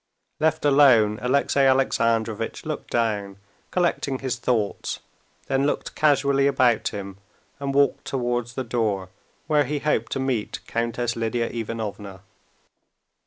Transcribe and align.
Left 0.39 0.65
alone, 0.65 1.19
Alexey 1.21 1.59
Alexandrovitch 1.59 2.65
looked 2.65 2.89
down, 2.89 3.37
collecting 3.69 4.17
his 4.17 4.37
thoughts, 4.37 4.99
then 5.45 5.67
looked 5.67 5.93
casually 5.93 6.47
about 6.47 6.87
him 6.87 7.17
and 7.59 7.71
walked 7.71 8.05
towards 8.05 8.55
the 8.55 8.63
door, 8.63 9.09
where 9.45 9.65
he 9.65 9.77
hoped 9.77 10.11
to 10.13 10.19
meet 10.19 10.59
Countess 10.65 11.15
Lidia 11.15 11.51
Ivanovna. 11.51 12.21